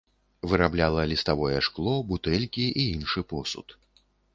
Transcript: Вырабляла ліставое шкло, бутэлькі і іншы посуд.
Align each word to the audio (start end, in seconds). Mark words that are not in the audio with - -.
Вырабляла 0.53 1.03
ліставое 1.11 1.59
шкло, 1.69 1.95
бутэлькі 2.13 2.67
і 2.81 2.91
іншы 2.97 3.29
посуд. 3.33 3.67